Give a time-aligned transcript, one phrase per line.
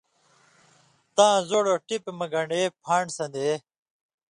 [1.15, 3.49] تاں زُوڑہۡ ٹِپیۡ مہ گن٘ڈے پھان٘ڈ سن٘دے